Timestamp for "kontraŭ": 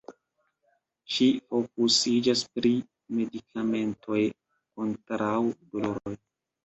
4.33-5.37